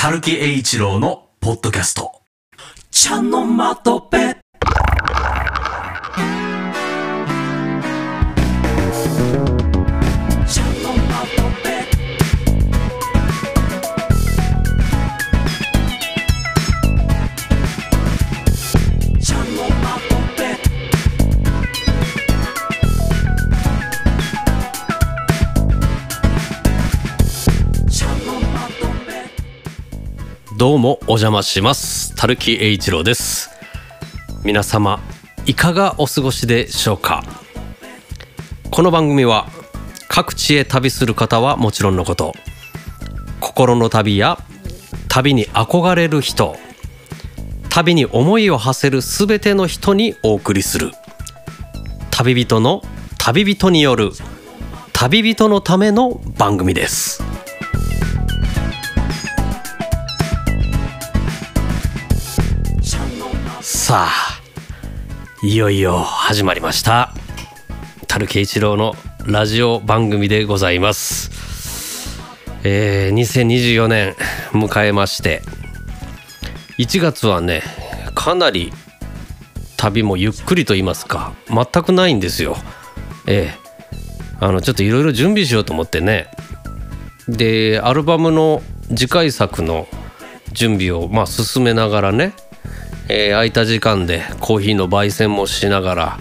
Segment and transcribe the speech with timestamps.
[0.00, 2.22] たるき栄一郎のポッドキャスト。
[2.92, 4.36] 茶のまとぺ。
[30.58, 32.16] どうもお邪魔します。
[32.16, 33.48] たるき栄一郎です。
[34.42, 34.98] 皆様、
[35.46, 37.22] いかがお過ごしでしょうか？
[38.68, 39.46] この番組は、
[40.08, 42.34] 各地へ旅する方はもちろんのこと、
[43.38, 44.36] 心の旅や
[45.06, 46.56] 旅に憧れる人、
[47.68, 50.90] 旅に思いを馳せるすべての人にお送りする、
[52.10, 52.82] 旅人の
[53.16, 54.10] 旅人による
[54.92, 57.22] 旅人のための番組です。
[63.88, 64.40] さあ
[65.42, 67.14] いよいよ始まりました。
[68.06, 68.92] 樽慶一郎の
[69.24, 71.30] ラジオ番組でございます。
[72.64, 74.14] えー、2024年
[74.52, 75.40] 迎えまして
[76.76, 77.62] 1月はね
[78.14, 78.74] かなり
[79.78, 82.58] 旅もゆっくりと言いますか全くないんですよ。
[83.26, 83.58] ええ。
[84.38, 86.28] あのちょっといろいろ準備しようと思ってね。
[87.26, 89.88] でアルバムの次回作の
[90.52, 92.34] 準備をまあ進めながらね
[93.08, 96.18] えー空いた時間でコーヒーの焙煎もしながら、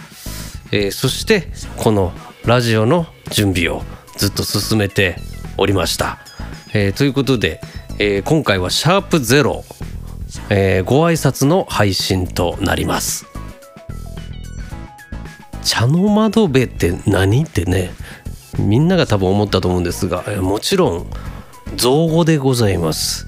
[0.72, 2.14] えーそしてこの
[2.46, 3.84] ラジオの準備を
[4.16, 5.18] ずっと進めて
[5.58, 6.20] おりました。
[6.74, 7.62] えーということで、
[8.00, 9.64] えー今回はシャープゼロ、
[10.50, 13.26] えーご挨拶の配信となります。
[15.64, 17.92] 茶の窓辺って何ってね
[18.58, 21.08] みんなが多分思ったと思うんですがもちろん
[21.76, 23.28] 造語でございます。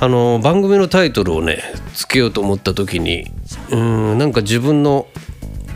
[0.00, 1.62] あの番組のタイトルをね
[1.98, 3.26] つけようと思った時に
[3.72, 5.08] うんなんか自分の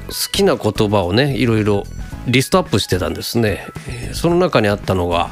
[0.07, 1.83] 好きな言葉をねいろいろ
[2.29, 3.67] リストアップしてたんですね、
[4.13, 5.31] その中にあったのが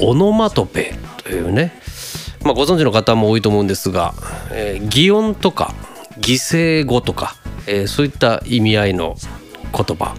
[0.00, 1.74] オノマトペというね、
[2.42, 4.14] まあ、ご存知の方も多いと思うんですが、
[4.50, 5.74] えー擬音とか
[6.18, 9.16] 擬声語とか、えーそういった意味合いの
[9.76, 10.16] 言葉。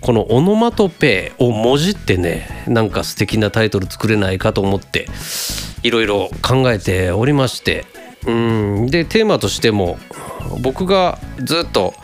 [0.00, 5.06] このオノマトペをもじってねなんか素敵なタイトル作れないかと思って
[5.82, 7.86] いろいろ考えておりまして
[8.26, 8.86] うん。
[8.86, 9.98] でテーマとしても
[10.60, 11.94] 僕がずっと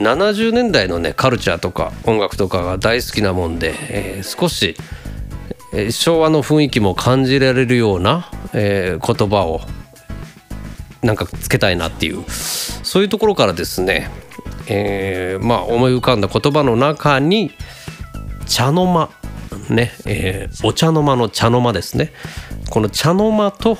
[0.00, 4.76] 70年代のねカルチャーとか音楽とかが大好きなもんで、えー少し、
[5.72, 9.60] えー昭和の雰囲気も感じられるような、えー言葉を
[11.02, 14.10] なんかつけたいなっていうそういうところからですね、
[14.68, 17.50] えーまあ思い浮かんだ言葉の中に
[18.46, 19.10] 茶の間
[19.68, 22.12] ね、えお茶の間の茶の間ですね。
[22.70, 23.78] この茶の間と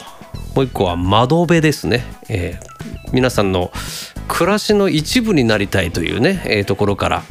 [0.54, 2.70] もう一個は窓辺ですね、えー
[3.12, 3.72] 皆さんの
[4.28, 7.22] 暮らしの一部になりたいというね、えーところから、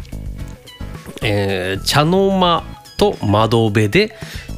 [1.21, 2.63] えー茶の間
[2.97, 4.13] と窓辺で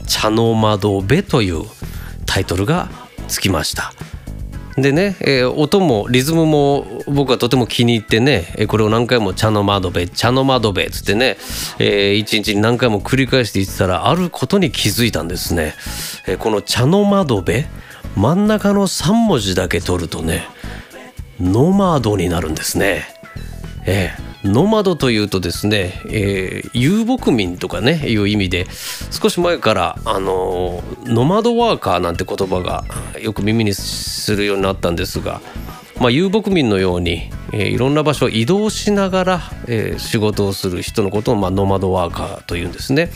[0.08, 1.64] 茶の窓辺という
[2.26, 2.90] タイトルが
[3.28, 3.94] つきました。
[4.78, 11.38] でね、えー音もリズムも僕はとても気に入ってねえーこれを何回も「茶の窓辺茶の窓辺」っつってね、
[11.78, 15.76] えー一日に何回も繰り返して言ってたらあることに気づいたんですね。
[16.26, 17.66] えーこの「茶の窓辺」
[18.16, 20.48] 真ん中の3文字だけ取るとね
[21.40, 23.06] ノマドになるんですね。
[23.86, 28.66] ええノマドというとですね、えー遊牧民とかねいう意味で
[29.12, 32.84] 少し前からあのーノマドワーカーなんて言葉が
[33.20, 35.42] よく耳にするようになったんですが、
[36.01, 43.12] まあ、遊牧民のように、えーいろんな場所を移動しながら、えー仕事をする人のことを、まあ、ノマドワーカーというんですね。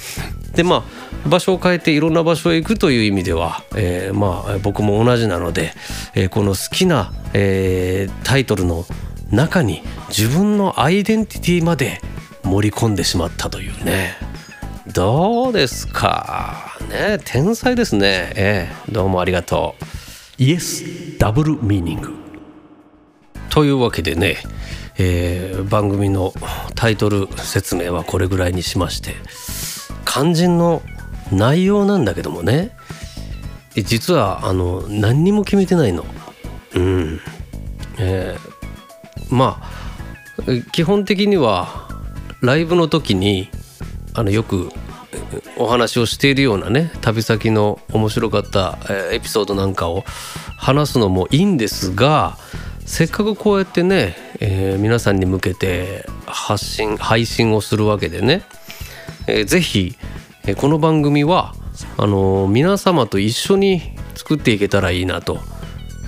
[0.53, 0.85] でま
[1.25, 5.73] あ場所を変えていろんな場所へ行くという意味では、えーまあ僕も同じなので、
[6.13, 8.85] えーこの好きな、えータイトルの
[9.31, 11.99] 中に自分のアイデンティティまで
[12.43, 14.15] 盛り込んでしまったというね。
[14.93, 16.77] どうですか？
[16.91, 18.31] ね天才ですね。
[18.35, 20.43] ええどうもありがとう。
[20.43, 22.24] イエスダブルミーニング。
[23.55, 24.35] というわけでね、
[24.97, 26.33] えー番組の
[26.75, 29.15] タイトル説明はこれぐらいにしまして
[30.05, 30.81] 肝心の
[31.31, 32.75] 内容なんだけどもね
[33.73, 36.05] 実はあの何にも決めてないの。
[36.75, 37.21] うん
[37.97, 39.71] えーまあ
[40.73, 41.87] 基本的には
[42.41, 43.49] ライブの時に
[44.13, 44.69] あのよく
[45.57, 50.03] お話をしているようなね旅先の面白かったえエピソードなんかを
[50.57, 52.37] 話すのもいいんですが
[52.85, 58.43] せっかくこうやってね、えー皆さんに向けて発信配信をするわけでね、
[59.27, 59.95] えーぜひ、
[60.43, 61.55] えーこの番組は
[61.97, 63.81] あのー皆様と一緒に
[64.13, 65.39] 作っていけたらいいなと、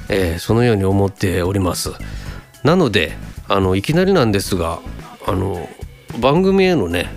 [0.08, 1.94] えー、そのように思っております。
[2.64, 4.80] なのであのいきなりなんですが
[5.26, 5.68] あの
[6.20, 7.08] 番組へのね、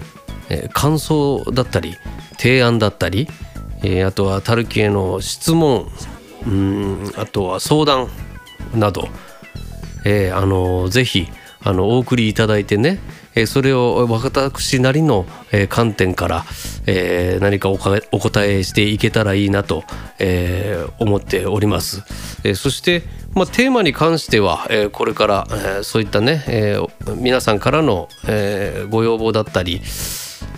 [0.48, 1.96] えー、感想だったり
[2.38, 3.28] 提案だったり、
[3.82, 5.86] えー、あとはタルキへの質問
[6.46, 8.08] うんあとは相談
[8.74, 9.08] など、
[10.04, 11.28] えー、あのぜひ
[11.62, 12.98] あのお送りいただいてね、
[13.34, 16.44] えー、それを私なりの、えー、観点から、
[16.86, 19.84] えー、何かお答えしていけたらいいなと、
[20.18, 22.02] えー、思っております。
[22.44, 23.02] えー、そして、
[23.34, 29.82] まあ、テーマに関しては、えー、これから、えー、そういったね、えー、皆さんからの、えー、ご要望だったり、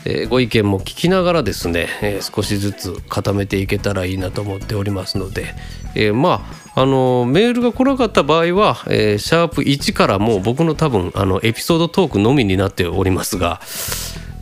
[0.04, 5.54] えー、ご意見も聞きながらですね、えー、少しずつ固めていけたらいいなと思っておりますので、
[5.94, 6.44] えー、ま
[6.74, 13.60] ああのメールが来なかった場合は、え、シャープ1からもう僕の多分あのエピソードトークのみになっておりますが、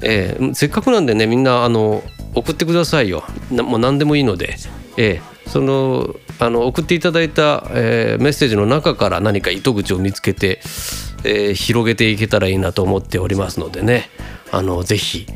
[0.01, 2.05] え、せっかくなんでねみんなあの
[2.37, 3.25] 送ってくださいよ。
[3.51, 4.57] もう何でもいいので、
[4.97, 10.61] え、そのあの送っていただいた、え、メッセージの中から何か糸口を見つけて、
[11.25, 14.09] え、広げていけたらいいなと思っておりますのでね
[14.53, 15.27] あのぜひ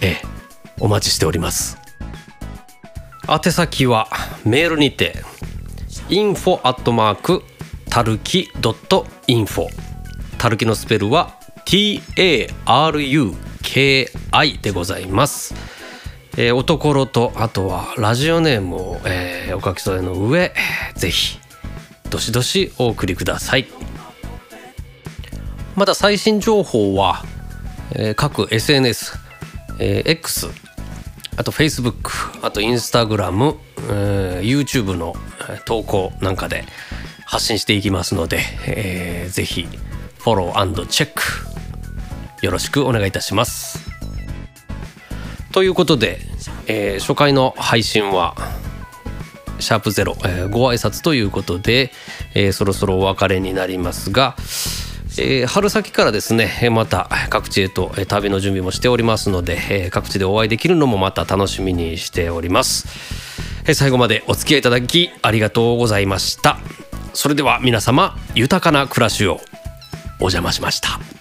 [0.00, 0.22] ええ、
[0.78, 1.78] お待ちしております。
[3.28, 4.08] 宛先は
[4.44, 5.16] メールにて
[6.08, 7.42] info アットマーク
[7.90, 8.50] たるき
[9.26, 9.66] .info
[10.38, 11.34] たるきのスペルは
[11.64, 12.20] TARUKI
[14.60, 15.54] でございます、
[16.36, 20.52] えー、おところとあとはラジオネームを、えー、お書き添えの上
[20.94, 21.40] ぜひ
[22.10, 23.66] どしどしお送りください。
[25.74, 27.24] また最新情報は、
[27.92, 29.25] えー、各 SNS
[29.78, 30.48] えー、X
[31.36, 32.10] あと Facebook
[32.42, 33.56] あと Instagram、
[33.90, 35.14] えー、YouTube の
[35.66, 36.64] 投稿なんかで
[37.26, 39.66] 発信していきますので、えー、ぜひ
[40.18, 41.22] フォローチェック
[42.44, 43.78] よろしくお願いいたします。
[45.52, 46.20] ということで、
[46.66, 48.34] えー、初回の配信は
[49.58, 51.90] シャープゼロ、えー、ご挨拶ということで、
[52.34, 54.36] えー、そろそろお別れになりますが、
[55.18, 62.86] えー、春先からですねまた各地へと旅の準備もしておりますので、えー、各地でお会いできるのもまた楽しみにしております、
[63.64, 66.58] えー、最後までお付き合いいただきありがとうございました。
[67.16, 69.40] それでは皆様豊かな暮らしを
[70.20, 71.15] お邪魔しました。